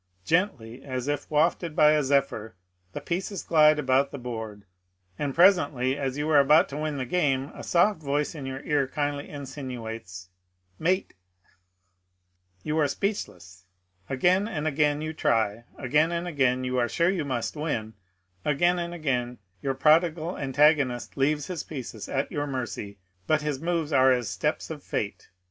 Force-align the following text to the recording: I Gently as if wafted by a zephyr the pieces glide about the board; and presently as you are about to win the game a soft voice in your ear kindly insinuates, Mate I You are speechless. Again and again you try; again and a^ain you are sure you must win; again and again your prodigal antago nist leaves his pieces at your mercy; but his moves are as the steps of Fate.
I 0.01 0.25
Gently 0.25 0.81
as 0.81 1.07
if 1.07 1.29
wafted 1.29 1.75
by 1.75 1.91
a 1.91 2.01
zephyr 2.01 2.55
the 2.91 3.01
pieces 3.01 3.43
glide 3.43 3.77
about 3.77 4.09
the 4.09 4.17
board; 4.17 4.65
and 5.19 5.35
presently 5.35 5.95
as 5.95 6.17
you 6.17 6.27
are 6.31 6.39
about 6.39 6.69
to 6.69 6.77
win 6.77 6.97
the 6.97 7.05
game 7.05 7.51
a 7.53 7.63
soft 7.63 8.01
voice 8.01 8.33
in 8.33 8.47
your 8.47 8.61
ear 8.61 8.87
kindly 8.87 9.29
insinuates, 9.29 10.29
Mate 10.79 11.13
I 11.43 11.49
You 12.63 12.79
are 12.79 12.87
speechless. 12.87 13.65
Again 14.09 14.47
and 14.47 14.65
again 14.67 15.01
you 15.01 15.13
try; 15.13 15.65
again 15.77 16.11
and 16.11 16.25
a^ain 16.25 16.65
you 16.65 16.79
are 16.79 16.89
sure 16.89 17.11
you 17.11 17.23
must 17.23 17.55
win; 17.55 17.93
again 18.43 18.79
and 18.79 18.95
again 18.95 19.37
your 19.61 19.75
prodigal 19.75 20.31
antago 20.33 20.77
nist 20.79 21.15
leaves 21.15 21.45
his 21.45 21.61
pieces 21.61 22.09
at 22.09 22.31
your 22.31 22.47
mercy; 22.47 22.97
but 23.27 23.43
his 23.43 23.61
moves 23.61 23.93
are 23.93 24.11
as 24.11 24.25
the 24.25 24.31
steps 24.33 24.71
of 24.71 24.81
Fate. 24.81 25.29